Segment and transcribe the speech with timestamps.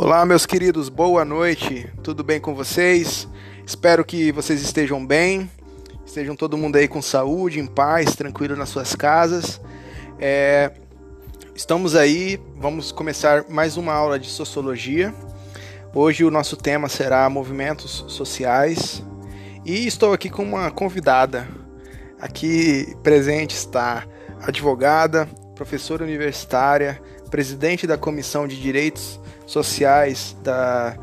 [0.00, 1.90] Olá, meus queridos, boa noite.
[2.04, 3.26] Tudo bem com vocês?
[3.66, 5.50] Espero que vocês estejam bem,
[6.06, 9.60] estejam todo mundo aí com saúde, em paz, tranquilo nas suas casas.
[10.20, 10.70] É,
[11.52, 15.12] estamos aí, vamos começar mais uma aula de sociologia.
[15.92, 19.02] Hoje o nosso tema será movimentos sociais
[19.66, 21.48] e estou aqui com uma convidada.
[22.20, 24.06] Aqui presente está
[24.42, 29.18] advogada, professora universitária, presidente da Comissão de Direitos
[29.48, 30.94] Sociais da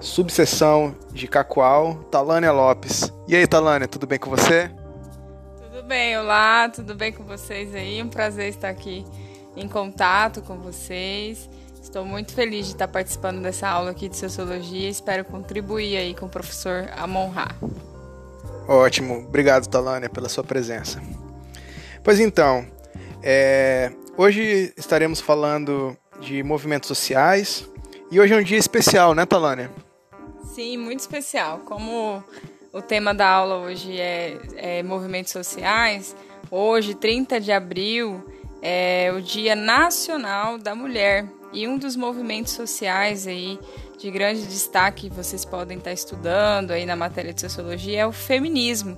[0.00, 3.12] subseção de Cacoal, Talânia Lopes.
[3.26, 4.70] E aí, Talânia, tudo bem com você?
[5.60, 8.00] Tudo bem, olá, tudo bem com vocês aí?
[8.00, 9.04] Um prazer estar aqui
[9.56, 11.50] em contato com vocês.
[11.82, 14.88] Estou muito feliz de estar participando dessa aula aqui de Sociologia.
[14.88, 17.48] Espero contribuir aí com o professor Amon Ra.
[18.68, 21.02] Ótimo, obrigado, Talânia, pela sua presença.
[22.04, 22.64] Pois então,
[23.22, 27.68] é, hoje estaremos falando de movimentos sociais,
[28.10, 29.70] e hoje é um dia especial, né, Talânia?
[30.44, 31.60] Sim, muito especial.
[31.60, 32.22] Como
[32.72, 36.16] o tema da aula hoje é, é movimentos sociais,
[36.50, 38.24] hoje, 30 de abril,
[38.62, 41.26] é o Dia Nacional da Mulher.
[41.52, 43.58] E um dos movimentos sociais aí
[43.98, 48.12] de grande destaque que vocês podem estar estudando aí na matéria de sociologia é o
[48.12, 48.96] feminismo.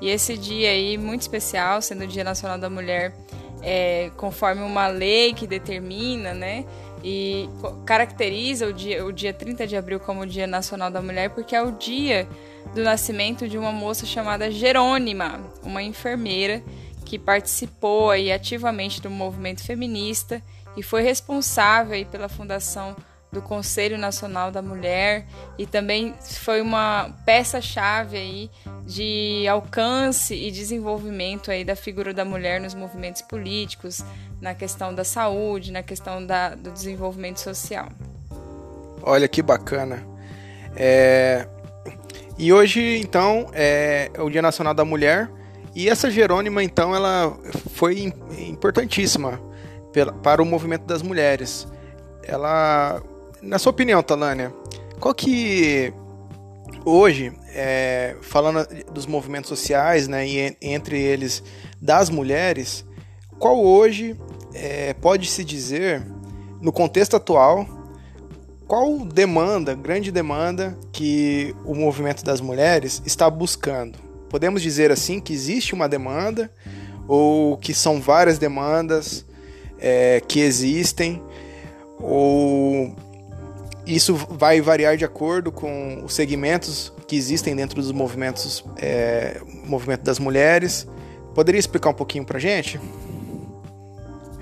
[0.00, 3.14] E esse dia aí muito especial, sendo o Dia Nacional da Mulher,
[3.62, 6.64] é, conforme uma lei que determina, né,
[7.02, 7.48] e
[7.84, 11.54] caracteriza o dia, o dia 30 de abril como o Dia Nacional da Mulher porque
[11.54, 12.28] é o dia
[12.74, 16.62] do nascimento de uma moça chamada Jerônima, uma enfermeira
[17.04, 20.42] que participou aí ativamente do movimento feminista
[20.76, 22.96] e foi responsável pela fundação
[23.32, 25.24] do Conselho Nacional da Mulher
[25.58, 28.50] e também foi uma peça-chave aí
[28.86, 34.04] de alcance e desenvolvimento aí da figura da mulher nos movimentos políticos,
[34.38, 37.88] na questão da saúde, na questão da, do desenvolvimento social.
[39.02, 40.06] Olha que bacana.
[40.76, 41.48] É...
[42.38, 45.30] E hoje, então, é o Dia Nacional da Mulher
[45.74, 47.34] e essa Jerônima, então, ela
[47.74, 48.12] foi
[48.46, 49.40] importantíssima
[50.22, 51.66] para o movimento das mulheres.
[52.22, 53.02] Ela
[53.42, 54.54] na sua opinião, Talânia,
[55.00, 55.92] qual que
[56.84, 61.42] hoje, é, falando dos movimentos sociais, né, e entre eles
[61.80, 62.84] das mulheres,
[63.38, 64.16] qual hoje
[64.54, 66.06] é, pode se dizer,
[66.60, 67.66] no contexto atual,
[68.66, 73.98] qual demanda, grande demanda que o movimento das mulheres está buscando?
[74.30, 76.50] Podemos dizer assim que existe uma demanda
[77.06, 79.26] ou que são várias demandas
[79.78, 81.22] é, que existem
[81.98, 82.96] ou
[83.86, 90.02] isso vai variar de acordo com os segmentos que existem dentro dos movimentos é, movimento
[90.02, 90.86] das mulheres.
[91.34, 92.80] Poderia explicar um pouquinho para gente?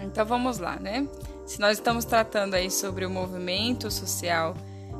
[0.02, 1.06] Então vamos lá, né?
[1.46, 4.54] Se nós estamos tratando aí sobre o movimento social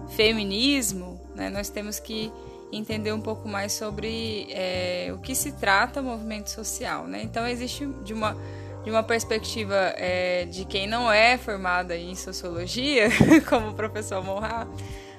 [0.09, 2.33] feminismo, né, nós temos que
[2.72, 7.22] entender um pouco mais sobre é, o que se trata movimento social, né?
[7.22, 8.37] Então existe de uma
[8.85, 13.09] de uma perspectiva é, de quem não é formada em sociologia,
[13.49, 14.67] como o professor Monra,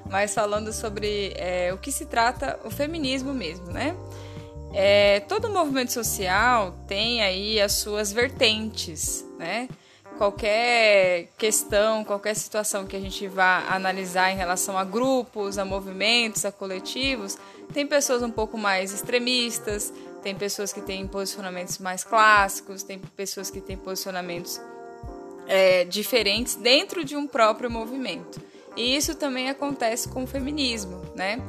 [0.10, 3.96] mas falando sobre é, o que se trata o feminismo mesmo, né?
[4.74, 9.68] É, todo movimento social tem aí as suas vertentes, né?
[10.18, 16.46] Qualquer questão, qualquer situação que a gente vá analisar em relação a grupos, a movimentos,
[16.46, 17.38] a coletivos,
[17.74, 23.50] tem pessoas um pouco mais extremistas, tem pessoas que têm posicionamentos mais clássicos, tem pessoas
[23.50, 24.62] que têm posicionamentos
[25.48, 28.40] é, diferentes dentro de um próprio movimento.
[28.76, 31.42] E isso também acontece com o feminismo, né?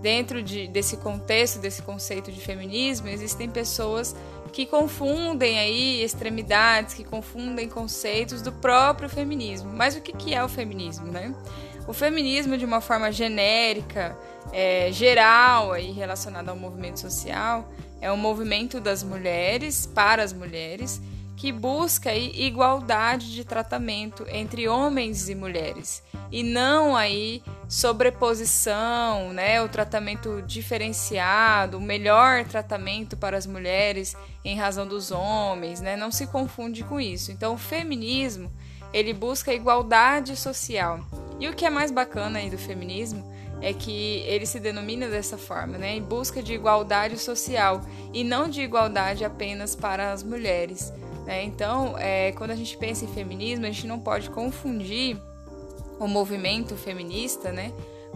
[0.00, 4.16] Dentro de, desse contexto, desse conceito de feminismo, existem pessoas
[4.50, 9.70] que confundem aí extremidades, que confundem conceitos do próprio feminismo.
[9.70, 11.34] Mas o que, que é o feminismo, né?
[11.86, 14.16] O feminismo, de uma forma genérica,
[14.52, 17.68] é, geral, aí, relacionada ao movimento social,
[18.00, 21.00] é um movimento das mulheres para as mulheres
[21.36, 29.62] que busca aí igualdade de tratamento entre homens e mulheres e não aí sobreposição, né,
[29.62, 34.14] o tratamento diferenciado, o melhor tratamento para as mulheres
[34.44, 35.96] em razão dos homens, né?
[35.96, 37.32] Não se confunde com isso.
[37.32, 38.50] Então, o feminismo,
[38.92, 41.00] ele busca igualdade social.
[41.38, 43.24] E o que é mais bacana aí do feminismo
[43.60, 48.48] é que ele se denomina dessa forma, né, em busca de igualdade social e não
[48.48, 50.92] de igualdade apenas para as mulheres.
[51.26, 51.44] Né?
[51.44, 55.16] Então, é, quando a gente pensa em feminismo, a gente não pode confundir
[55.98, 57.72] o movimento feminista, né,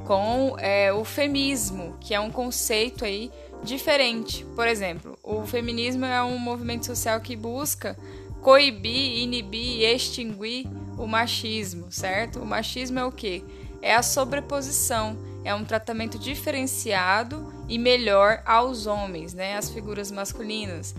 [0.07, 3.31] com é, o femismo, que é um conceito aí
[3.63, 4.45] diferente.
[4.57, 7.97] Por exemplo, o feminismo é um movimento social que busca
[8.41, 10.67] coibir, inibir e extinguir
[10.99, 12.41] o machismo, certo?
[12.41, 13.43] O machismo é o quê?
[13.85, 15.15] é a sobreposição,
[15.45, 20.95] é um tratamento diferenciado e melhor aos homens, né, às figuras masculinas.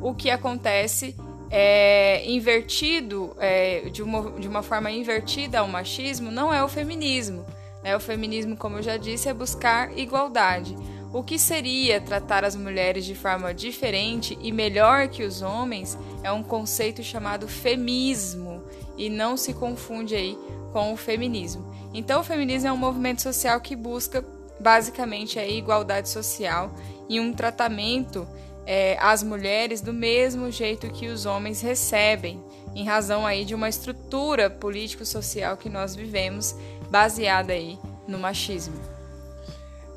[0.00, 1.16] O que acontece
[1.50, 7.46] é invertido, é, de, uma, de uma forma invertida ao machismo, não é o feminismo.
[7.82, 7.96] Né?
[7.96, 10.76] O feminismo, como eu já disse, é buscar igualdade.
[11.12, 16.30] O que seria tratar as mulheres de forma diferente e melhor que os homens é
[16.30, 18.62] um conceito chamado femismo
[18.98, 20.36] e não se confunde aí
[20.72, 21.72] com o feminismo.
[21.92, 24.24] Então, o feminismo é um movimento social que busca
[24.60, 26.74] basicamente a igualdade social
[27.08, 28.26] e um tratamento
[28.66, 32.42] é, às mulheres do mesmo jeito que os homens recebem,
[32.74, 36.54] em razão aí de uma estrutura político-social que nós vivemos,
[36.90, 38.74] baseada aí no machismo.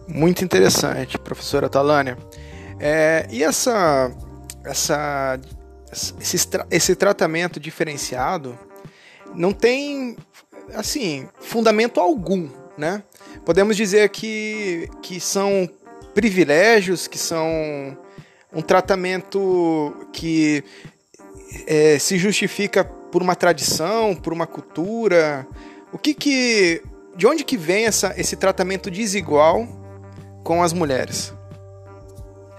[0.07, 2.17] Muito interessante, professora Talânia.
[2.79, 4.11] É, e essa,
[4.63, 5.39] essa,
[5.91, 8.57] esse, esse tratamento diferenciado
[9.35, 10.15] não tem
[10.73, 13.03] assim, fundamento algum, né?
[13.45, 15.69] Podemos dizer que, que são
[16.13, 17.97] privilégios, que são
[18.53, 20.63] um tratamento que
[21.67, 25.47] é, se justifica por uma tradição, por uma cultura.
[25.91, 26.81] O que que,
[27.15, 29.67] de onde que vem essa, esse tratamento desigual
[30.43, 31.33] com as mulheres?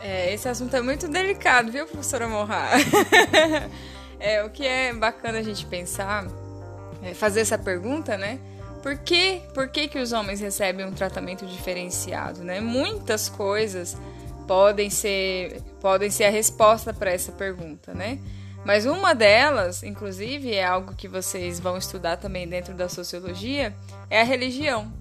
[0.03, 2.71] É, esse assunto é muito delicado, viu, professora Morra?
[4.19, 6.27] é, o que é bacana a gente pensar
[7.15, 8.39] fazer essa pergunta, né?
[8.83, 12.61] Por que, por que, que os homens recebem um tratamento diferenciado, né?
[12.61, 13.97] Muitas coisas
[14.47, 18.19] podem ser, podem ser a resposta para essa pergunta, né?
[18.65, 23.75] Mas uma delas, inclusive, é algo que vocês vão estudar também dentro da sociologia,
[24.09, 24.93] é a religião.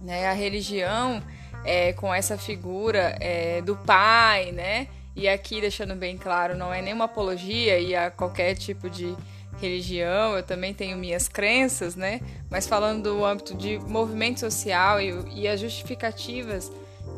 [0.00, 0.26] Né?
[0.28, 1.22] A religião
[1.64, 4.88] é, com essa figura é, do pai, né?
[5.16, 9.16] E aqui deixando bem claro, não é nenhuma apologia e a qualquer tipo de
[9.58, 12.20] religião, eu também tenho minhas crenças, né?
[12.50, 16.70] Mas falando do âmbito de movimento social e, e as justificativas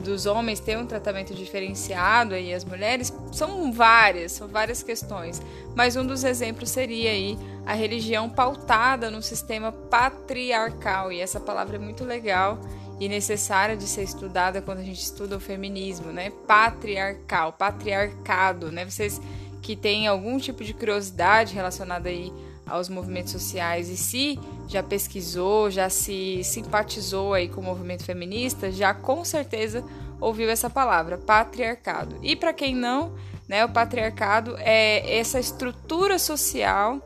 [0.03, 5.43] dos homens ter um tratamento diferenciado e as mulheres são várias, são várias questões.
[5.75, 11.77] Mas um dos exemplos seria aí a religião pautada no sistema patriarcal e essa palavra
[11.77, 12.61] é muito legal
[13.01, 16.31] e necessária de ser estudada quando a gente estuda o feminismo, né?
[16.47, 18.85] Patriarcal, patriarcado, né?
[18.85, 19.21] Vocês
[19.69, 22.33] que tem algum tipo de curiosidade relacionada aí
[22.67, 28.73] aos movimentos sociais e se já pesquisou, já se simpatizou aí com o movimento feminista,
[28.73, 29.85] já com certeza
[30.19, 32.17] ouviu essa palavra, patriarcado.
[32.23, 33.13] E para quem não,
[33.47, 36.99] né, o patriarcado é essa estrutura social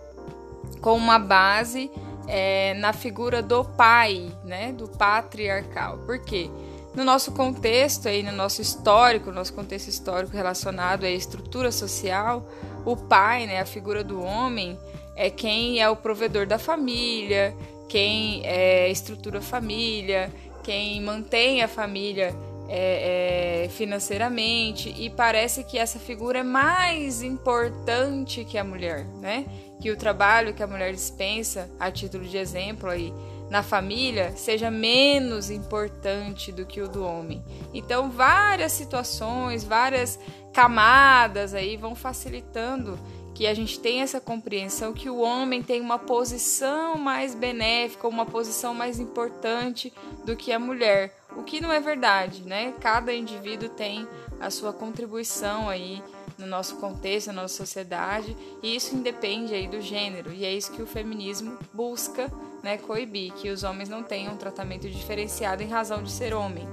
[0.81, 1.91] com uma base
[2.29, 5.99] é, na figura do pai, né, do patriarcal.
[6.06, 6.49] Por quê?
[6.94, 12.47] No nosso contexto, aí, no nosso histórico, no nosso contexto histórico relacionado à estrutura social,
[12.85, 14.79] o pai, né, a figura do homem,
[15.17, 17.55] é quem é o provedor da família,
[17.89, 20.31] quem é, estrutura a família,
[20.62, 22.35] quem mantém a família
[22.69, 29.45] é, é, financeiramente e parece que essa figura é mais importante que a mulher, né?
[29.81, 33.12] Que o trabalho que a mulher dispensa, a título de exemplo aí,
[33.52, 37.44] na família seja menos importante do que o do homem.
[37.75, 40.19] Então, várias situações, várias
[40.54, 42.99] camadas aí vão facilitando
[43.34, 48.25] que a gente tenha essa compreensão que o homem tem uma posição mais benéfica, uma
[48.25, 49.92] posição mais importante
[50.25, 52.73] do que a mulher, o que não é verdade, né?
[52.80, 54.09] Cada indivíduo tem
[54.40, 56.02] a sua contribuição aí
[56.38, 60.73] no nosso contexto, na nossa sociedade, e isso independe aí do gênero, e é isso
[60.73, 62.32] que o feminismo busca,
[62.62, 66.66] né, coibir, que os homens não tenham um tratamento diferenciado em razão de ser homem.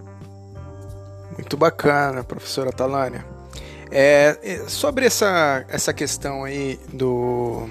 [1.34, 3.26] Muito bacana, professora Talânia.
[3.92, 7.68] É, é, sobre essa, essa questão aí do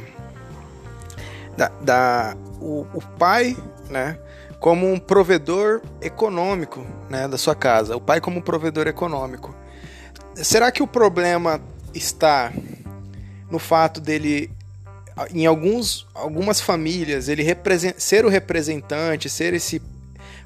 [1.57, 3.57] da, da o, o pai,
[3.89, 4.19] né,
[4.59, 9.55] como um provedor econômico, né, da sua casa, o pai como um provedor econômico.
[10.35, 11.61] Será que o problema
[11.95, 12.53] está
[13.51, 14.51] no fato dele
[15.33, 17.45] em alguns, algumas famílias ele
[17.97, 19.81] ser o representante, ser esse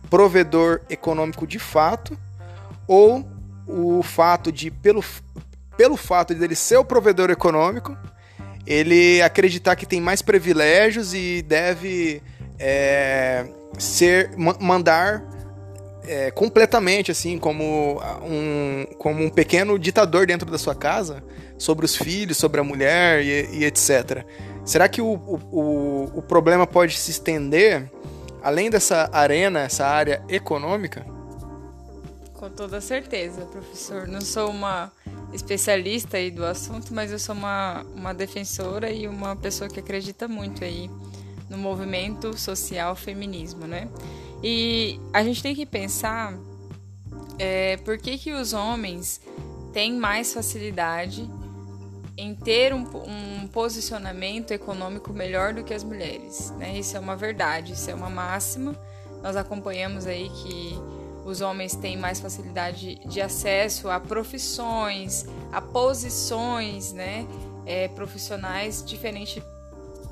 [0.09, 2.19] provedor econômico de fato,
[2.87, 3.26] ou
[3.67, 5.05] o fato de pelo,
[5.76, 7.97] pelo fato de ele ser o provedor econômico,
[8.67, 12.23] ele acreditar que tem mais privilégios e deve
[12.59, 13.47] é,
[13.79, 15.25] ser mandar
[16.07, 21.23] é, completamente assim como um, como um pequeno ditador dentro da sua casa
[21.59, 24.25] sobre os filhos, sobre a mulher e, e etc.
[24.64, 27.90] Será que o, o, o problema pode se estender
[28.42, 31.07] além dessa arena, essa área econômica?
[32.35, 34.07] Com toda certeza, professor.
[34.07, 34.90] Não sou uma
[35.33, 40.28] especialista aí do assunto, mas eu sou uma, uma defensora e uma pessoa que acredita
[40.28, 40.90] muito aí
[41.49, 43.88] no movimento social feminismo, né?
[44.42, 46.37] E a gente tem que pensar
[47.38, 49.21] é, por que, que os homens
[49.73, 51.28] têm mais facilidade
[52.23, 56.50] em ter um, um, posicionamento econômico melhor do que as mulheres.
[56.52, 56.79] Né?
[56.79, 58.76] Isso é uma verdade, isso é uma máxima.
[59.23, 60.79] Nós acompanhamos aí que
[61.25, 67.26] os homens têm mais facilidade de acesso a profissões, a posições né,
[67.67, 69.43] é, profissionais diferente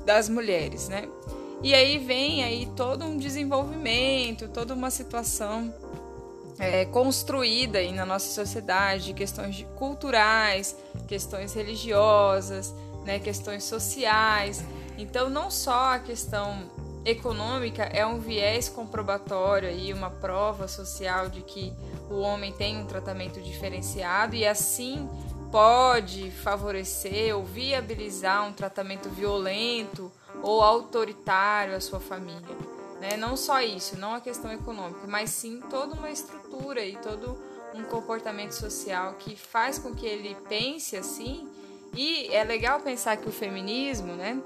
[0.05, 0.89] das mulheres.
[0.89, 1.07] Né?
[1.63, 5.73] E aí vem aí todo um desenvolvimento, toda uma situação
[6.61, 10.77] é, construída aí na nossa sociedade, questões culturais,
[11.07, 12.71] questões religiosas,
[13.03, 14.63] né, questões sociais.
[14.95, 16.69] Então, não só a questão
[17.03, 21.73] econômica é um viés comprobatório e uma prova social de que
[22.11, 25.09] o homem tem um tratamento diferenciado e assim
[25.51, 30.11] pode favorecer ou viabilizar um tratamento violento
[30.43, 32.55] ou autoritário à sua família.
[32.99, 33.17] Né?
[33.17, 36.40] Não só isso, não a questão econômica, mas sim toda uma estrutura
[36.85, 37.37] e todo
[37.73, 41.47] um comportamento social que faz com que ele pense assim.
[41.93, 44.41] E é legal pensar que o feminismo, né?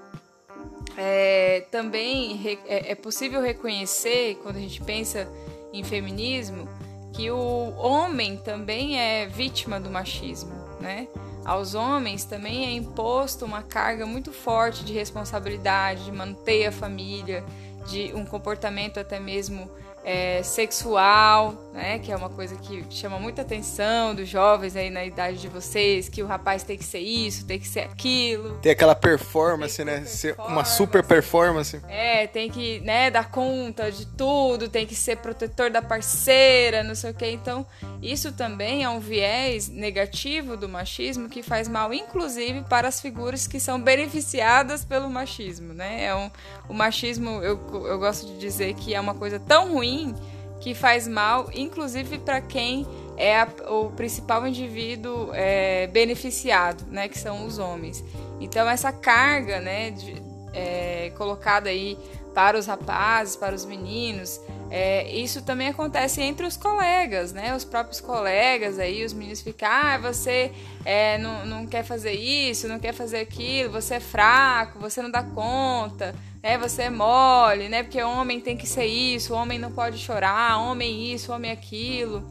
[0.98, 5.27] É, também é, é possível reconhecer, quando a gente pensa
[5.74, 6.67] em feminismo,
[7.13, 11.07] que o homem também é vítima do machismo, né?
[11.45, 17.45] Aos homens também é imposto uma carga muito forte de responsabilidade, de manter a família,
[17.88, 19.69] de um comportamento até mesmo
[20.05, 21.97] é, sexual, né?
[21.97, 26.07] Que é uma coisa que chama muita atenção dos jovens aí na idade de vocês,
[26.07, 28.59] que o rapaz tem que ser isso, tem que ser aquilo.
[28.59, 29.91] Tem aquela performance, tem né?
[29.93, 30.17] Performance.
[30.17, 31.81] Ser uma super performance.
[31.89, 36.93] É, tem que, né, dar conta de tudo, tem que ser protetor da parceira, não
[36.93, 37.31] sei o quê.
[37.31, 37.65] Então,
[38.00, 43.47] isso também é um viés negativo do machismo que faz mal, inclusive, para as figuras
[43.47, 46.05] que são beneficiadas pelo machismo, né?
[46.05, 46.29] É um,
[46.69, 50.15] o machismo, eu, eu gosto de dizer que é uma coisa tão ruim ruim
[50.59, 52.87] que faz mal, inclusive para quem
[53.17, 58.03] é a, o principal indivíduo é, beneficiado, né, que são os homens.
[58.39, 60.21] Então essa carga, né, de,
[60.53, 61.97] é, colocada aí
[62.33, 67.55] para os rapazes, para os meninos, é, isso também acontece entre os colegas, né?
[67.55, 70.51] Os próprios colegas aí, os meninos ficam, ah, você
[70.83, 75.09] é, não, não quer fazer isso, não quer fazer aquilo, você é fraco, você não
[75.09, 76.13] dá conta,
[76.45, 76.59] né?
[76.59, 77.81] Você é mole, né?
[77.81, 82.23] Porque homem tem que ser isso, homem não pode chorar, homem isso, homem aquilo.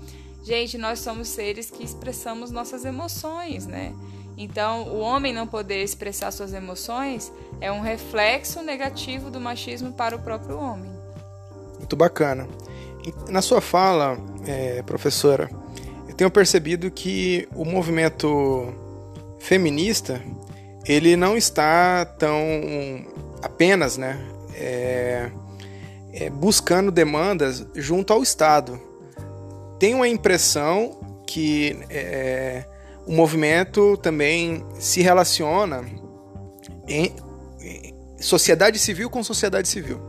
[0.45, 3.93] Gente, nós somos seres que expressamos nossas emoções, né?
[4.37, 10.15] Então, o homem não poder expressar suas emoções é um reflexo negativo do machismo para
[10.15, 10.91] o próprio homem.
[11.79, 12.47] Muito bacana.
[13.29, 14.17] Na sua fala,
[14.47, 15.51] é, professora,
[16.09, 18.73] eu tenho percebido que o movimento
[19.41, 20.23] feminista
[20.87, 22.39] ele não está tão
[23.45, 24.19] apenas, né,
[24.55, 25.31] é,
[26.15, 28.81] é, buscando demandas junto ao Estado.
[29.79, 32.65] Tenho a impressão que é,
[33.07, 35.85] o movimento também se relaciona
[36.89, 37.15] em,
[37.61, 40.01] em sociedade civil com sociedade civil,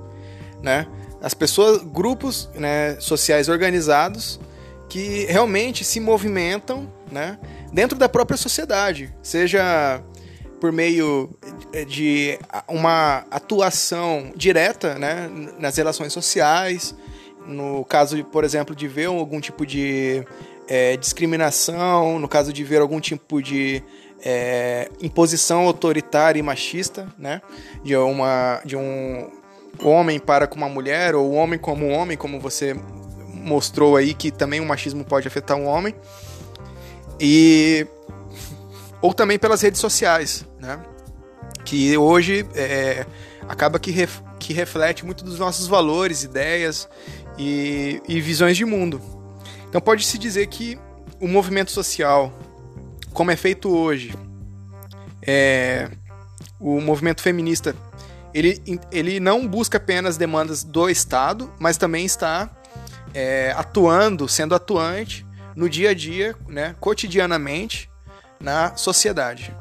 [0.64, 0.88] né?
[1.22, 4.40] As pessoas, grupos né, sociais organizados
[4.88, 7.40] que realmente se movimentam, né,
[7.74, 10.02] dentro da própria sociedade, seja
[10.66, 11.30] por meio
[11.88, 15.30] de uma atuação direta né,
[15.60, 16.96] nas relações sociais,
[17.46, 20.26] no caso, por exemplo, de ver algum tipo de
[20.68, 23.84] é, discriminação, no caso de ver algum tipo de
[24.24, 27.44] é, imposição autoritária e machista, né,
[27.84, 29.30] de, uma, de um
[29.84, 32.76] homem para com uma mulher, ou homem como homem, como você
[33.32, 35.94] mostrou aí, que também o machismo pode afetar um homem.
[37.20, 37.86] E
[39.06, 40.80] ou também pelas redes sociais, né?
[41.64, 43.06] Que hoje é,
[43.48, 46.90] acaba que, ref, que reflete muito dos nossos valores, ideias
[47.38, 49.00] e, e visões de mundo.
[49.70, 50.80] Então pode-se dizer que
[51.20, 52.34] o movimento social,
[53.14, 54.12] como é feito hoje,
[55.22, 55.88] é,
[56.60, 57.76] o movimento feminista,
[58.34, 58.60] ele,
[58.92, 62.50] ele não busca apenas demandas do Estado, mas também está
[63.14, 65.24] é, atuando, sendo atuante
[65.56, 67.88] no dia a dia, né, cotidianamente,
[68.40, 69.56] na sociedade.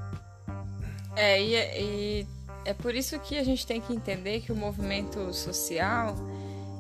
[1.16, 2.26] É, e, é, e
[2.64, 6.16] é por isso que a gente tem que entender que o movimento social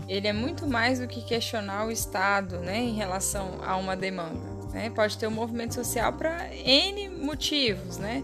[0.08, 4.54] ele é muito mais do que questionar o Estado né, em relação a uma demanda.
[4.72, 4.90] Né?
[4.90, 8.22] Pode ter um movimento social para N motivos, né?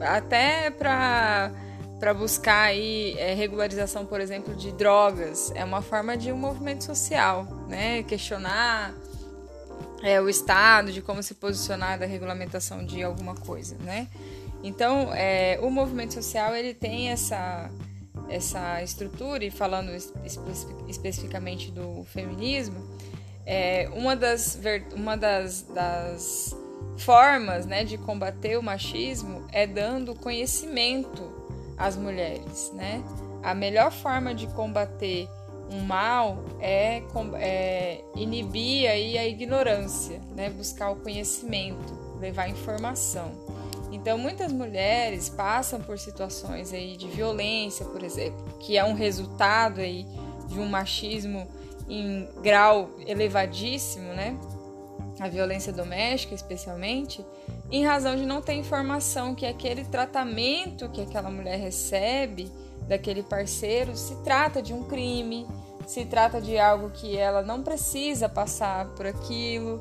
[0.00, 1.50] até para
[1.98, 6.84] para buscar aí é, regularização, por exemplo, de drogas, é uma forma de um movimento
[6.84, 8.04] social, né?
[8.04, 8.94] Questionar
[10.02, 14.08] é, o Estado, de como se posicionar da regulamentação de alguma coisa, né?
[14.62, 17.70] Então, é, o movimento social ele tem essa
[18.28, 20.12] essa estrutura e falando espe
[20.86, 22.86] especificamente do feminismo,
[23.46, 24.58] é, uma das,
[24.94, 26.54] uma das, das
[26.98, 31.22] formas né, de combater o machismo é dando conhecimento
[31.76, 32.70] às mulheres.
[32.74, 33.02] Né?
[33.42, 35.28] A melhor forma de combater
[35.70, 37.02] um mal é,
[37.40, 40.50] é inibir aí a ignorância, né?
[40.50, 43.32] buscar o conhecimento, levar informação.
[43.90, 49.80] Então, muitas mulheres passam por situações aí de violência, por exemplo, que é um resultado
[49.80, 50.06] aí
[50.46, 51.46] de um machismo
[51.88, 54.38] em grau elevadíssimo, né?
[55.18, 57.24] A violência doméstica, especialmente,
[57.70, 62.52] em razão de não ter informação que aquele tratamento que aquela mulher recebe
[62.88, 65.46] daquele parceiro se trata de um crime,
[65.86, 69.78] se trata de algo que ela não precisa passar por aquilo,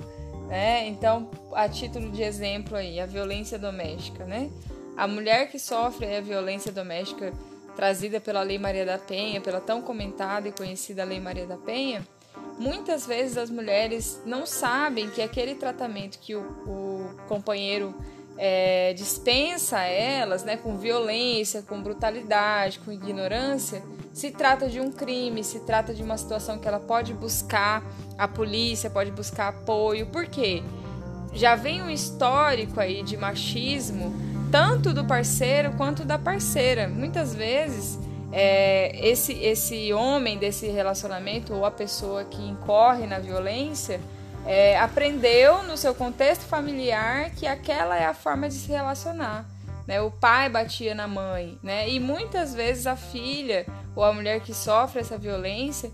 [0.48, 0.88] né?
[0.88, 4.50] Então, a título de exemplo aí, a violência doméstica, né?
[4.96, 7.34] A mulher que sofre a violência doméstica
[7.76, 12.02] trazida pela Lei Maria da Penha, pela tão comentada e conhecida Lei Maria da Penha,
[12.58, 17.94] muitas vezes as mulheres não sabem que aquele tratamento que o, o companheiro
[18.38, 23.82] é, dispensa elas, né, com violência, com brutalidade, com ignorância,
[24.14, 27.84] se trata de um crime, se trata de uma situação que ela pode buscar
[28.18, 30.08] a polícia, pode buscar apoio.
[30.08, 30.64] Por quê?
[31.34, 34.16] Já vem um histórico aí de machismo,
[34.52, 36.88] tanto do parceiro quanto da parceira.
[36.88, 38.00] Muitas vezes
[38.32, 44.00] é, esse, esse homem desse relacionamento ou a pessoa que incorre na violência
[44.48, 49.46] é, aprendeu no seu contexto familiar que aquela é a forma de se relacionar.
[49.86, 50.02] Né?
[50.02, 51.90] O pai batia na mãe, né?
[51.90, 55.92] E muitas vezes a filha ou a mulher que sofre essa violência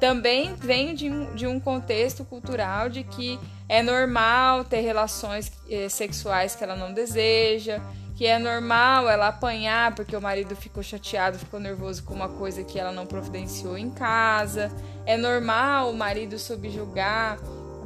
[0.00, 5.88] também vem de um, de um contexto cultural de que é normal ter relações eh,
[5.88, 7.80] sexuais que ela não deseja,
[8.16, 12.64] que é normal ela apanhar porque o marido ficou chateado, ficou nervoso com uma coisa
[12.64, 14.72] que ela não providenciou em casa,
[15.04, 17.38] é normal o marido subjugar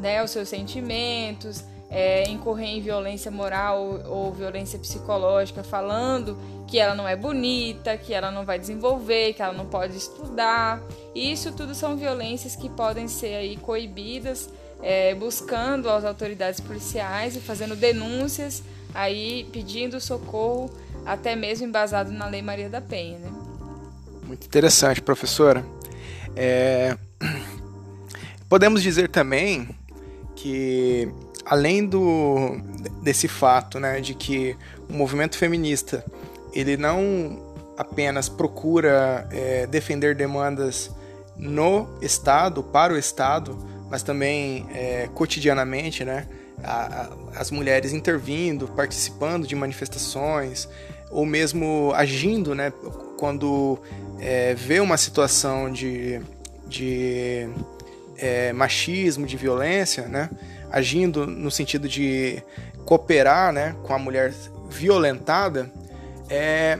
[0.04, 6.36] né, os seus sentimentos, é, incorrer em violência moral ou, violência psicológica, falando
[6.68, 10.82] que ela não é bonita, que ela não vai desenvolver, que ela não pode estudar.
[11.14, 14.50] Isso tudo são violências que podem ser aí coibidas,
[14.82, 18.62] é, buscando as autoridades policiais e fazendo denúncias,
[18.92, 20.70] aí pedindo socorro,
[21.06, 23.18] até mesmo embasado na Lei Maria da Penha.
[23.18, 23.32] Né?
[24.26, 25.64] Muito interessante, professora.
[26.36, 26.94] É...
[28.50, 29.74] Podemos dizer também
[30.36, 31.08] que
[31.44, 32.56] além do
[33.02, 34.56] desse fato, né, de que
[34.88, 36.04] o movimento feminista
[36.52, 37.42] ele não
[37.76, 40.90] apenas procura é, defender demandas
[41.36, 43.58] no Estado, para o Estado,
[43.90, 46.28] mas também é, cotidianamente, né,
[46.62, 50.68] a, a, as mulheres intervindo, participando de manifestações,
[51.10, 52.72] ou mesmo agindo, né,
[53.18, 53.78] quando
[54.20, 56.20] é, vê uma situação de,
[56.66, 57.48] de
[58.18, 60.30] é, machismo, de violência, né?
[60.70, 62.42] agindo no sentido de
[62.84, 64.32] cooperar né, com a mulher
[64.68, 65.70] violentada,
[66.28, 66.78] é,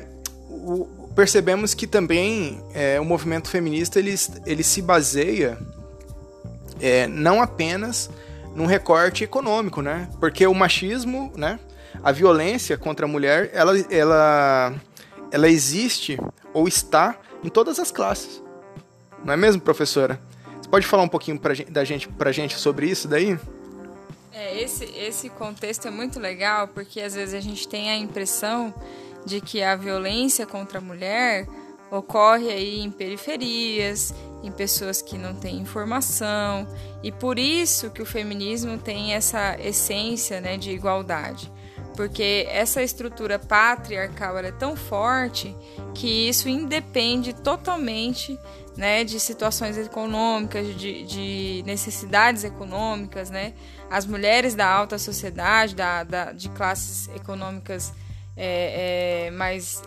[0.50, 5.56] o, percebemos que também é, o movimento feminista ele, ele se baseia
[6.80, 8.10] é, não apenas
[8.54, 10.08] num recorte econômico, né?
[10.20, 11.58] Porque o machismo, né?
[12.02, 14.74] A violência contra a mulher, ela, ela,
[15.30, 16.18] ela existe
[16.52, 18.42] ou está em todas as classes.
[19.24, 20.20] Não é mesmo, professora?
[20.64, 23.38] Você pode falar um pouquinho pra, da gente, pra gente sobre isso daí?
[24.32, 28.72] É, esse, esse contexto é muito legal porque às vezes a gente tem a impressão
[29.26, 31.46] de que a violência contra a mulher
[31.90, 36.66] ocorre aí em periferias, em pessoas que não têm informação,
[37.02, 41.52] e por isso que o feminismo tem essa essência né, de igualdade
[41.96, 45.54] porque essa estrutura patriarcal é tão forte
[45.94, 48.38] que isso independe totalmente
[48.76, 53.54] né, de situações econômicas, de, de, necessidades econômicas, né?
[53.90, 57.92] As mulheres da alta sociedade, da, da de classes econômicas
[58.36, 59.82] é, é, mais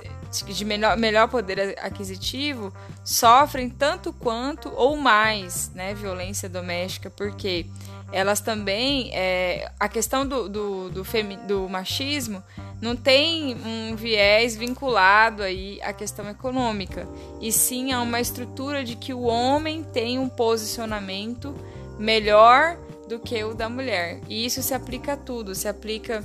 [0.46, 2.74] de melhor, melhor poder aquisitivo
[3.04, 7.66] sofrem tanto quanto ou mais, né, violência doméstica, porque
[8.12, 12.42] elas também é, a questão do, do, do, femi, do machismo
[12.82, 17.08] não tem um viés vinculado aí à questão econômica
[17.42, 21.54] e sim a uma estrutura de que o homem tem um posicionamento
[22.00, 22.78] melhor
[23.10, 24.20] do que o da mulher.
[24.28, 26.24] E isso se aplica a tudo se aplica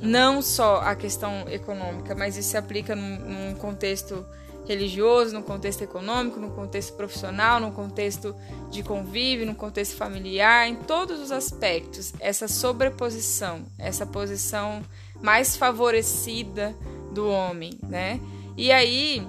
[0.00, 4.26] não só à questão econômica mas isso se aplica num, num contexto
[4.66, 8.34] religioso, no contexto econômico, no contexto profissional, no contexto
[8.70, 14.82] de convívio, no contexto familiar, em todos os aspectos, essa sobreposição, essa posição
[15.20, 16.74] mais favorecida
[17.12, 18.20] do homem, né?
[18.56, 19.26] E aí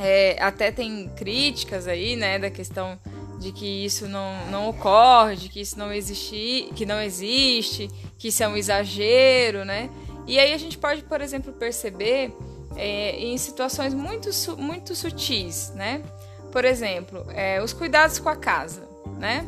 [0.00, 2.98] É, até tem críticas aí, né, da questão
[3.38, 8.28] de que isso não, não ocorre, de que isso não existe, que não existe, que
[8.28, 9.90] isso é um exagero, né?
[10.26, 12.32] E aí a gente pode, por exemplo, perceber
[12.76, 16.02] é, em situações muito, muito sutis, né?
[16.50, 19.46] Por exemplo, é, os cuidados com a casa, né?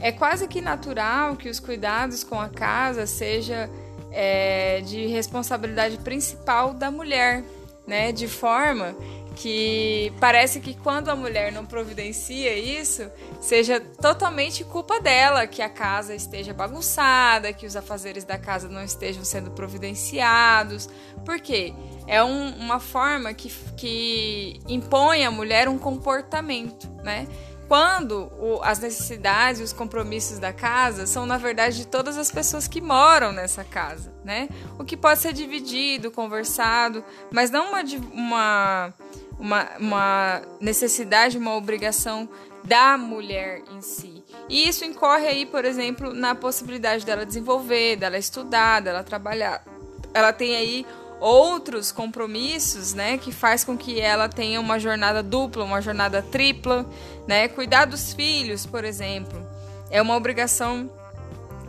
[0.00, 3.68] É quase que natural que os cuidados com a casa seja
[4.12, 7.42] é, de responsabilidade principal da mulher,
[7.86, 8.12] né?
[8.12, 8.94] De forma
[9.36, 13.08] que parece que quando a mulher não providencia isso,
[13.40, 18.82] seja totalmente culpa dela que a casa esteja bagunçada, que os afazeres da casa não
[18.82, 20.88] estejam sendo providenciados.
[21.24, 21.74] Por quê?
[22.06, 27.26] É um, uma forma que, que impõe à mulher um comportamento, né?
[27.68, 32.30] quando o, as necessidades e os compromissos da casa são, na verdade, de todas as
[32.30, 34.48] pessoas que moram nessa casa, né?
[34.78, 38.94] O que pode ser dividido, conversado, mas não uma, uma,
[39.38, 42.28] uma, uma necessidade, uma obrigação
[42.62, 44.24] da mulher em si.
[44.48, 49.64] E isso incorre aí, por exemplo, na possibilidade dela desenvolver, dela estudar, dela trabalhar.
[50.14, 50.86] Ela tem aí
[51.20, 56.86] outros compromissos, né, que faz com que ela tenha uma jornada dupla, uma jornada tripla,
[57.26, 57.48] né?
[57.48, 59.44] Cuidar dos filhos, por exemplo,
[59.90, 60.90] é uma obrigação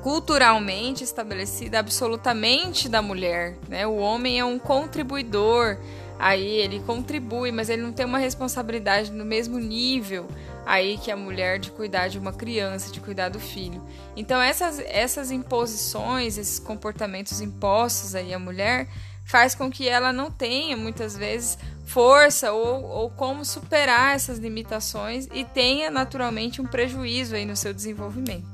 [0.02, 3.88] culturalmente estabelecida absolutamente da mulher, né?
[3.88, 5.78] O homem é um contribuidor,
[6.20, 10.28] aí ele contribui, mas ele não tem uma responsabilidade no mesmo nível
[10.66, 13.82] aí que a mulher de cuidar de uma criança, de cuidar do filho.
[14.16, 18.90] Então essas essas imposições, esses comportamentos impostos aí à mulher
[19.28, 25.28] faz com que ela não tenha muitas vezes força ou, ou como superar essas limitações
[25.34, 28.48] e tenha naturalmente um prejuízo aí no seu desenvolvimento.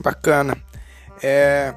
[0.00, 0.56] Bacana.
[1.22, 1.74] É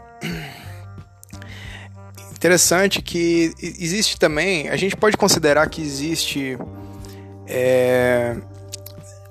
[2.32, 6.58] interessante que existe também, a gente pode considerar que existe
[7.46, 8.36] é,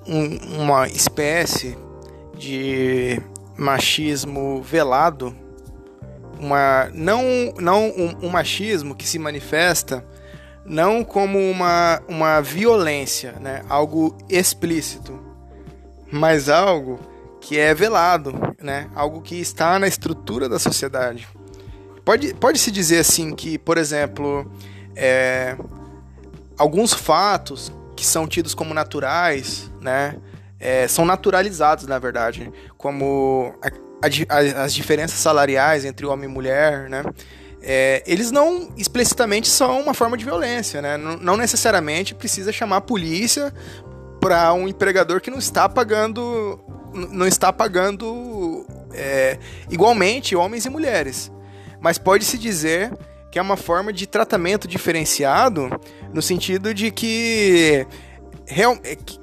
[0.07, 1.77] um, uma espécie
[2.37, 3.21] de
[3.57, 5.35] machismo velado
[6.39, 10.05] uma não não um, um, machismo que se manifesta
[10.69, 13.63] não como uma, uma violência, né?
[13.69, 15.19] algo explícito,
[16.13, 17.01] mas algo
[17.41, 18.89] que é velado, né?
[18.95, 21.27] algo que está na estrutura da sociedade.
[22.05, 24.51] Pode, pode se dizer assim que, por exemplo,
[24.95, 25.57] é,
[26.57, 30.17] alguns fatos que são tidos como naturais, né?
[30.61, 33.53] É, são naturalizados, na verdade, como
[34.01, 34.07] a,
[34.65, 37.03] as diferenças salariais entre homem e mulher, né?
[37.61, 40.97] É, eles não explicitamente são uma forma de violência, né?
[40.97, 43.53] Não, não necessariamente precisa chamar a polícia
[44.21, 46.61] para um empregador que não está pagando,
[47.11, 48.65] não está pagando
[48.95, 49.39] é,
[49.69, 51.33] igualmente homens e mulheres.
[51.81, 52.93] Mas pode se dizer
[53.31, 55.69] que é uma forma de tratamento diferenciado
[56.15, 57.87] no sentido de que,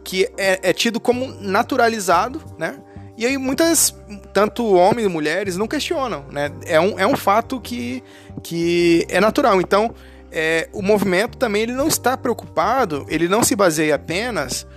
[0.04, 2.78] que é, é tido como naturalizado, né?
[3.18, 3.96] E aí muitas,
[4.34, 6.52] tanto homens e mulheres, não questionam, né?
[6.66, 8.04] É um, é um fato que,
[8.44, 9.62] que é natural.
[9.62, 9.94] Então,
[10.32, 14.68] é, o movimento também ele não está preocupado, ele não se baseia apenas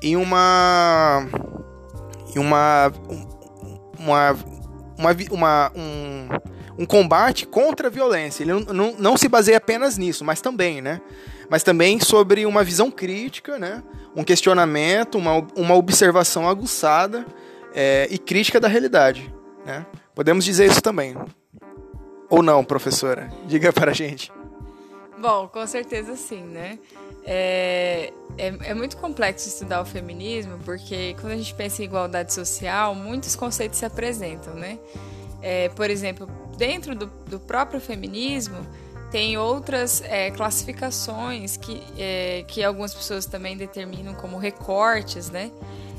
[0.00, 1.26] em uma
[2.34, 2.92] em uma
[3.98, 4.36] uma,
[4.96, 6.28] uma, uma um,
[6.78, 8.44] um combate contra a violência.
[8.44, 11.00] Ele não, não, não se baseia apenas nisso, mas também, né?
[11.50, 13.82] Mas também sobre uma visão crítica, né?
[14.14, 17.26] Um questionamento, uma, uma observação aguçada
[17.74, 19.32] é, e crítica da realidade.
[19.64, 19.86] Né?
[20.14, 21.16] Podemos dizer isso também.
[22.28, 23.30] Ou não, professora?
[23.46, 24.32] Diga para a gente.
[25.18, 26.78] Bom, com certeza sim, né?
[27.24, 32.32] É, é, é, muito complexo estudar o feminismo, porque quando a gente pensa em igualdade
[32.32, 34.78] social, muitos conceitos se apresentam, né?
[35.42, 36.26] É, por exemplo,
[36.56, 38.66] dentro do, do, próprio feminismo,
[39.10, 45.50] tem outras é, classificações que, é, que algumas pessoas também determinam como recortes, né?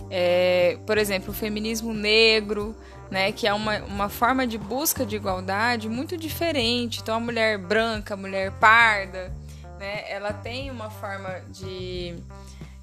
[0.10, 2.76] É, por exemplo, o feminismo negro,
[3.10, 7.00] né, que é uma, uma forma de busca de igualdade muito diferente.
[7.02, 9.32] Então, a mulher branca, a mulher parda,
[9.80, 12.16] né, ela tem uma forma de,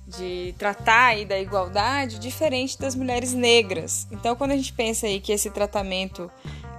[0.07, 4.07] de tratar aí da igualdade diferente das mulheres negras.
[4.11, 6.31] Então, quando a gente pensa aí que esse tratamento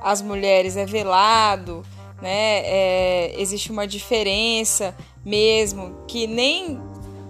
[0.02, 1.86] às mulheres é velado,
[2.22, 6.80] né, é, existe uma diferença mesmo, que nem,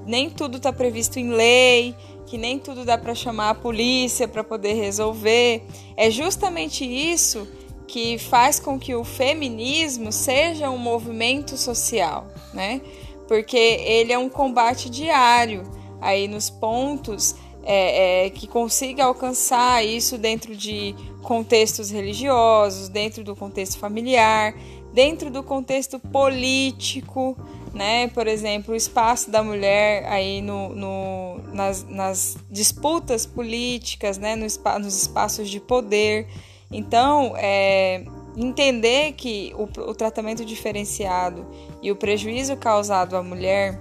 [0.05, 1.95] nem tudo está previsto em lei,
[2.27, 5.63] que nem tudo dá para chamar a polícia para poder resolver.
[5.95, 7.47] É justamente isso
[7.87, 12.81] que faz com que o feminismo seja um movimento social, né?
[13.27, 15.63] Porque ele é um combate diário
[16.01, 23.35] aí nos pontos é, é, que consiga alcançar isso dentro de contextos religiosos, dentro do
[23.35, 24.53] contexto familiar,
[24.93, 27.37] dentro do contexto político,
[27.73, 28.07] né?
[28.09, 34.35] Por exemplo, o espaço da mulher aí no, no nas, nas, disputas políticas, né?
[34.35, 34.45] No,
[34.79, 36.27] nos espaços de poder.
[36.71, 38.03] Então, é,
[38.35, 41.45] entender que o, o tratamento diferenciado
[41.81, 43.79] e o prejuízo causado à mulher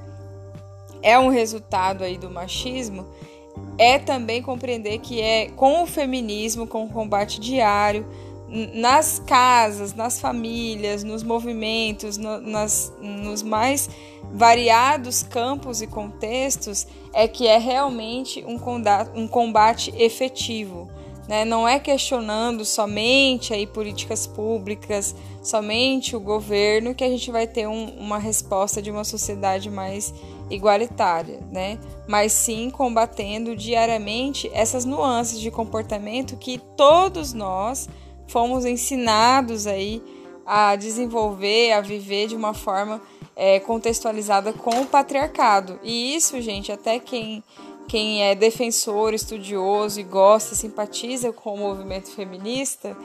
[1.03, 3.07] é um resultado aí do machismo,
[3.79, 8.07] é também compreender que é com o feminismo, com o combate diário,
[8.49, 13.89] nas casas, nas famílias, nos movimentos, no, nas, nos mais
[14.33, 20.89] variados campos e contextos, é que é realmente um combate, um combate efetivo.
[21.29, 21.45] Né?
[21.45, 27.67] Não é questionando somente aí políticas públicas, somente o governo, que a gente vai ter
[27.67, 30.15] um, uma resposta de uma sociedade mais
[30.49, 31.79] igualitária, né?
[32.07, 37.89] mas sim combatendo diariamente essas nuances de comportamento que todos nós
[38.27, 40.03] fomos ensinados aí
[40.47, 43.03] a desenvolver, a viver de uma forma
[43.35, 45.79] é, contextualizada com o patriarcado.
[45.83, 47.43] E isso, gente, até quem,
[47.89, 52.97] quem é defensor, estudioso e gosta, simpatiza com o movimento feminista,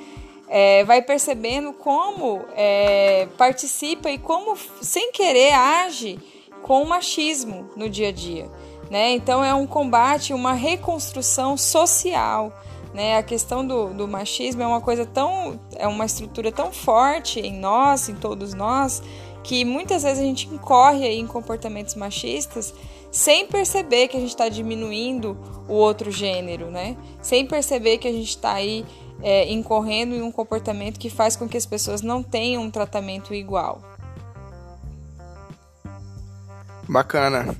[0.47, 6.19] é, vai percebendo como é, participa e como, sem querer, age
[6.61, 8.49] com o machismo no dia a dia.
[8.89, 9.13] Né?
[9.13, 12.53] Então, é um combate, uma reconstrução social
[12.93, 13.17] né?
[13.17, 15.59] A questão do, do machismo é uma coisa tão.
[15.75, 19.01] é uma estrutura tão forte em nós, em todos nós,
[19.43, 22.73] que muitas vezes a gente incorre aí em comportamentos machistas
[23.11, 26.95] sem perceber que a gente está diminuindo o outro gênero, né?
[27.21, 28.85] Sem perceber que a gente está aí
[29.21, 33.33] é, incorrendo em um comportamento que faz com que as pessoas não tenham um tratamento
[33.33, 33.81] igual.
[36.87, 37.55] Bacana.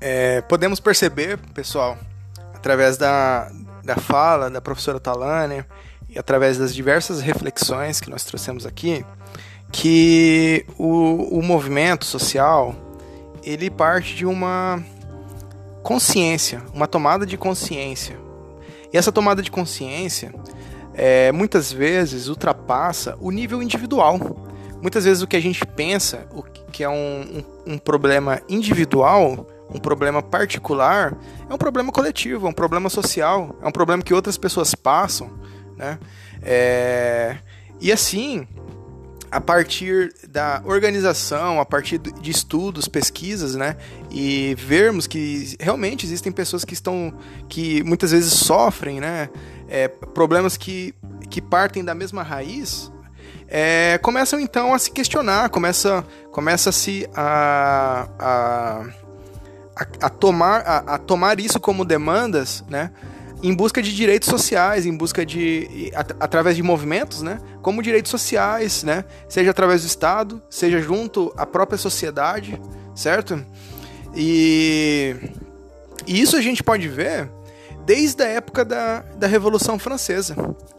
[0.00, 1.96] É, podemos perceber, pessoal,
[2.54, 3.50] através da,
[3.86, 5.64] da fala da professora Talane
[6.08, 9.04] e através das diversas reflexões que nós trouxemos aqui,
[9.72, 12.74] que o, o movimento social
[13.42, 14.82] ele parte de uma
[15.82, 18.18] consciência, uma tomada de consciência.
[18.92, 20.34] E essa tomada de consciência
[20.94, 24.18] é, muitas vezes ultrapassa o nível individual.
[24.82, 29.46] Muitas vezes o que a gente pensa, o que é um, um, um problema individual,
[29.70, 31.16] um problema particular,
[31.48, 35.30] é um problema coletivo, é um problema social, é um problema que outras pessoas passam,
[35.76, 35.98] né?
[36.42, 37.36] É...
[37.80, 38.46] E assim,
[39.30, 43.76] a partir da organização, a partir de estudos, pesquisas, né,
[44.10, 47.12] e vermos que realmente existem pessoas que estão,
[47.48, 49.28] que muitas vezes sofrem, né,
[49.68, 50.94] é, problemas que,
[51.28, 52.90] que partem da mesma raiz,
[53.48, 59.05] é, começam então a se questionar, começa, começa -se a, a
[59.76, 62.90] a, a tomar, a, a, tomar isso como demandas, né?
[63.42, 65.92] Em busca de direitos sociais, em busca de.
[66.18, 67.38] através de movimentos, né?
[67.60, 69.04] Como direitos sociais, né?
[69.28, 72.60] Seja através do Estado, seja junto à própria sociedade,
[72.94, 73.44] certo?
[74.14, 75.14] E,
[76.06, 77.30] e isso a gente pode ver
[77.84, 80.34] desde a época da, da Revolução Francesa,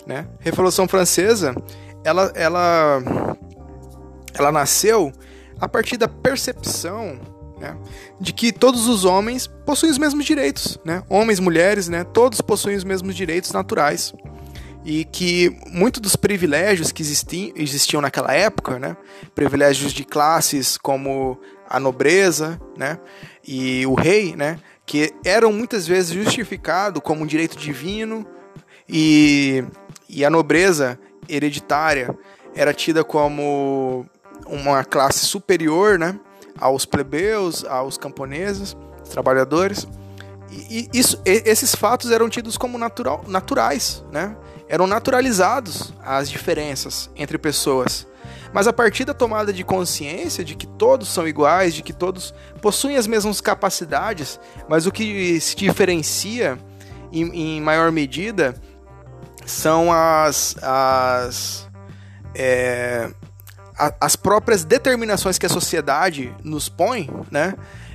[0.07, 0.25] né?
[0.39, 1.55] Revolução Francesa,
[2.03, 3.03] ela, ela,
[4.33, 5.13] ela nasceu
[5.59, 7.75] a partir da percepção né?
[8.19, 11.03] de que todos os homens possuem os mesmos direitos, né?
[11.09, 12.03] homens, mulheres, né?
[12.03, 14.13] todos possuem os mesmos direitos naturais
[14.85, 18.95] e que muitos dos privilégios que existiam, existiam naquela época, né?
[19.35, 21.39] privilégios de classes como
[21.69, 22.99] a nobreza né?
[23.45, 24.59] e o rei, né?
[24.85, 28.25] que eram muitas vezes justificados como um direito divino
[28.87, 29.63] e,
[30.07, 32.17] e a nobreza hereditária
[32.55, 34.05] era tida como
[34.47, 36.17] uma classe superior, né?
[36.57, 38.75] Aos plebeus, aos camponeses,
[39.09, 39.87] trabalhadores.
[40.49, 44.35] E, e isso, esses fatos eram tidos como natural, naturais, né?
[44.67, 48.07] Eram naturalizados as diferenças entre pessoas.
[48.53, 52.33] Mas a partir da tomada de consciência de que todos são iguais, de que todos
[52.61, 56.57] possuem as mesmas capacidades, mas o que se diferencia
[57.11, 58.55] em, em maior medida
[59.45, 61.67] são as, as
[62.35, 63.09] é,
[63.77, 67.53] a, as próprias determinações que a sociedade nos põe, né?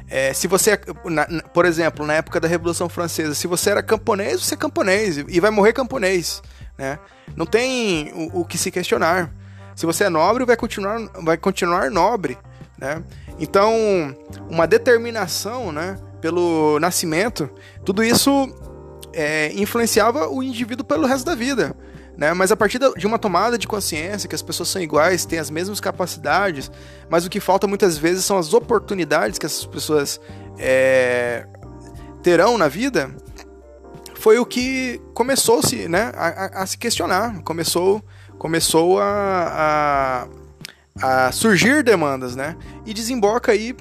[0.08, 4.42] É, se você, na, por exemplo, na época da Revolução Francesa, se você era camponês,
[4.42, 6.42] você é camponês e vai morrer camponês,
[6.76, 6.98] né?
[7.34, 9.32] Não tem o, o que se questionar.
[9.74, 12.36] Se você é nobre, vai continuar, vai continuar nobre,
[12.78, 13.02] né?
[13.38, 13.74] Então,
[14.50, 17.48] uma determinação, né, pelo nascimento,
[17.84, 18.30] tudo isso
[19.12, 21.74] é, influenciava o indivíduo pelo resto da vida.
[22.16, 22.32] Né?
[22.34, 25.50] Mas a partir de uma tomada de consciência que as pessoas são iguais, têm as
[25.50, 26.70] mesmas capacidades,
[27.08, 30.20] mas o que falta muitas vezes são as oportunidades que essas pessoas
[30.58, 31.46] é,
[32.22, 33.10] terão na vida,
[34.22, 38.00] foi o que começou-se né, a, a, a, se questionar, começou,
[38.38, 40.28] começou a,
[41.00, 42.56] a surgir demandas, né?
[42.86, 43.74] E desemboca aí,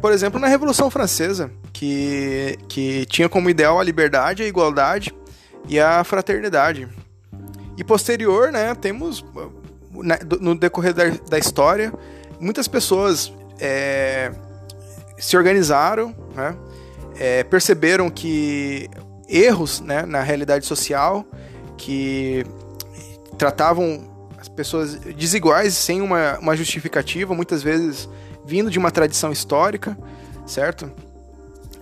[0.00, 5.14] por exemplo, na Revolução Francesa, que, que tinha como ideal a liberdade, a igualdade
[5.68, 6.88] e a fraternidade.
[7.76, 9.24] E posterior, né, temos
[9.92, 11.92] né, no decorrer da, da história,
[12.40, 14.32] muitas pessoas é,
[15.18, 16.56] se organizaram, né,
[17.18, 18.88] é, perceberam que
[19.28, 21.24] erros né, na realidade social
[21.76, 22.44] que
[23.38, 28.08] tratavam as pessoas desiguais sem uma, uma justificativa, muitas vezes
[28.44, 29.96] vindo de uma tradição histórica,
[30.46, 30.90] certo?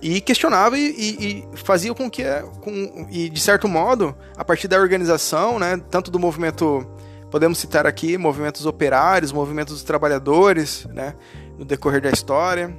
[0.01, 2.23] E questionava e, e, e fazia com que,
[2.61, 6.87] com, e de certo modo, a partir da organização, né, tanto do movimento,
[7.29, 11.13] podemos citar aqui, movimentos operários, movimentos dos trabalhadores, né,
[11.57, 12.75] no decorrer da história.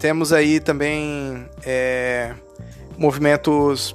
[0.00, 2.34] Temos aí também é,
[2.98, 3.94] movimentos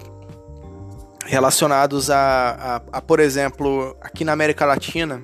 [1.25, 5.21] relacionados a, a, a, por exemplo, aqui na América Latina,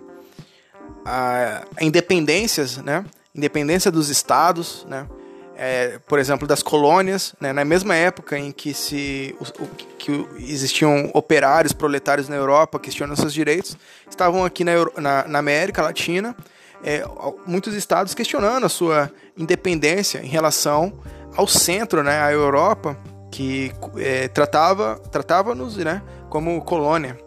[1.05, 3.05] a, a independências, né?
[3.33, 5.07] Independência dos estados, né?
[5.55, 7.53] É, por exemplo, das colônias, né?
[7.53, 9.67] na mesma época em que, se, o,
[9.99, 13.77] que existiam operários, proletários na Europa questionando seus direitos,
[14.09, 16.35] estavam aqui na, na, na América Latina,
[16.83, 17.03] é,
[17.45, 20.93] muitos estados questionando a sua independência em relação
[21.35, 22.97] ao centro, né, à Europa,
[23.31, 27.17] que é, tratava tratava-nos né, como colônia.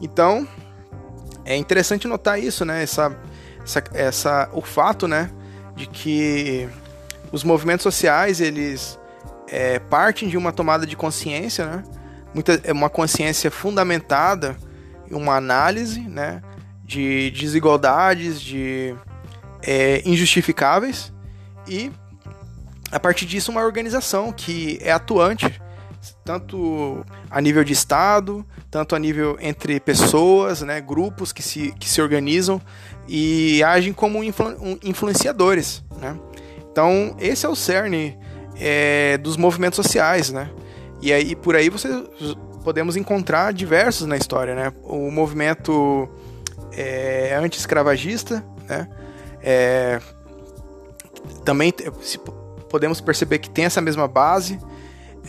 [0.00, 0.46] Então
[1.44, 3.16] é interessante notar isso, né, essa,
[3.64, 5.30] essa, essa, o fato né,
[5.74, 6.68] de que
[7.32, 8.98] os movimentos sociais eles
[9.48, 11.82] é, partem de uma tomada de consciência, né,
[12.34, 14.56] muita, é uma consciência fundamentada
[15.10, 16.42] em uma análise né,
[16.84, 18.94] de desigualdades, de
[19.62, 21.12] é, injustificáveis
[21.66, 21.90] e
[22.92, 25.58] a partir disso, uma organização que é atuante,
[26.22, 31.88] tanto a nível de Estado, tanto a nível entre pessoas, né, grupos que se, que
[31.88, 32.60] se organizam
[33.08, 35.82] e agem como influ, influenciadores.
[35.98, 36.14] Né?
[36.72, 38.18] Então, esse é o cerne
[38.56, 40.30] é, dos movimentos sociais.
[40.30, 40.50] Né?
[41.02, 41.88] E aí, por aí você
[42.64, 44.54] podemos encontrar diversos na história.
[44.54, 44.72] Né?
[44.82, 46.08] O movimento
[46.72, 48.88] é, anti-escravagista, né?
[49.44, 50.00] É,
[51.44, 52.18] também se,
[52.70, 54.58] podemos perceber que tem essa mesma base.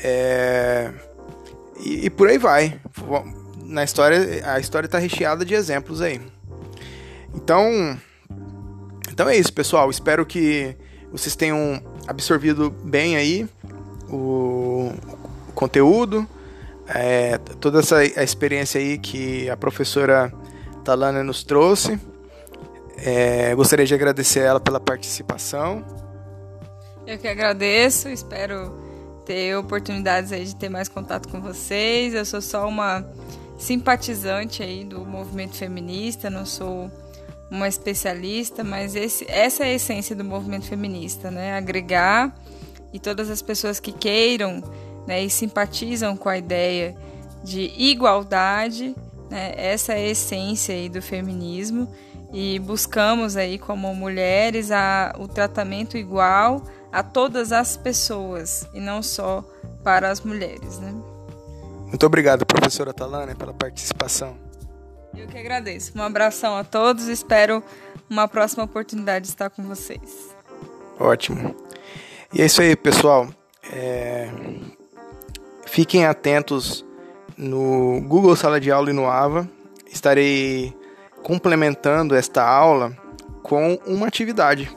[0.01, 0.91] É...
[1.79, 2.79] E, e, por aí vai.
[3.65, 6.21] Na história, a história está recheada de exemplos aí.
[7.33, 7.97] Então,
[9.11, 9.89] então é isso, pessoal.
[9.89, 10.77] Espero que
[11.13, 13.47] vocês tenham absorvido bem aí
[14.09, 14.91] o,
[15.47, 16.27] o conteúdo,
[16.87, 20.33] é, toda essa a experiência aí que a professora
[20.83, 21.99] Talana nos trouxe.
[22.97, 25.85] É, gostaria de agradecer ela pela participação.
[27.05, 28.75] Eu que agradeço, espero
[29.23, 32.15] ter oportunidades aí de ter mais contato com vocês.
[32.15, 33.05] Eu sou só uma
[33.57, 36.89] simpatizante aí do movimento feminista, não sou
[37.53, 41.55] uma especialista, mas esse, essa é a essência do movimento feminista, né?
[41.55, 42.35] Agregar
[42.91, 44.63] e todas as pessoas que queiram
[45.05, 46.95] né, e simpatizam com a ideia
[47.43, 48.95] de igualdade,
[49.29, 49.53] né?
[49.55, 51.87] Essa é a essência aí do feminismo
[52.33, 59.03] e buscamos aí como mulheres a, o tratamento igual a todas as pessoas e não
[59.03, 59.43] só
[59.83, 60.91] para as mulheres, né?
[61.85, 64.42] Muito obrigado, professora Talana, pela participação.
[65.15, 65.91] Eu que agradeço.
[65.95, 67.07] Um abração a todos.
[67.07, 67.63] Espero
[68.09, 70.35] uma próxima oportunidade de estar com vocês.
[70.99, 71.55] Ótimo.
[72.33, 73.27] E é isso aí, pessoal.
[73.71, 74.29] É...
[75.65, 76.85] Fiquem atentos
[77.37, 79.49] no Google Sala de Aula e no AVA.
[79.91, 80.75] Estarei
[81.21, 82.95] complementando esta aula
[83.41, 84.75] com uma atividade.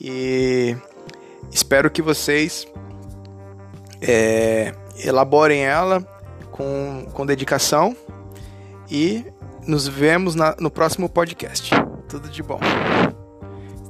[0.00, 0.76] E
[1.50, 2.66] Espero que vocês
[4.00, 6.00] é, elaborem ela
[6.50, 7.96] com, com dedicação
[8.90, 9.24] e
[9.68, 11.70] nos vemos na, no próximo podcast.
[12.08, 12.58] Tudo de bom.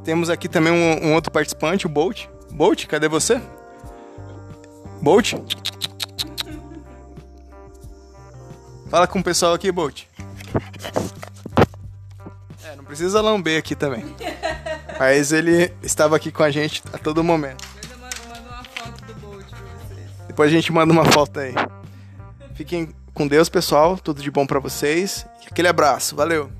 [0.04, 2.26] Temos aqui também um, um outro participante, o Bolt.
[2.50, 3.40] Bolt, cadê você?
[5.00, 5.34] Bolt?
[8.90, 10.02] Fala com o pessoal aqui, Bolt.
[12.64, 14.04] É, não precisa lamber aqui também.
[14.98, 17.64] Mas ele estava aqui com a gente a todo momento.
[20.26, 21.54] Depois a gente manda uma foto aí.
[22.54, 23.96] Fiquem com Deus, pessoal.
[23.96, 25.24] Tudo de bom para vocês.
[25.59, 26.15] Aquele abraço.
[26.15, 26.58] Valeu.